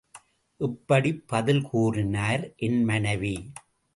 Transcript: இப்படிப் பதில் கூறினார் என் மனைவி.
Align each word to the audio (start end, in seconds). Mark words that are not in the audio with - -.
இப்படிப் 0.57 1.27
பதில் 1.27 1.61
கூறினார் 1.61 2.55
என் 2.55 2.83
மனைவி. 2.83 3.35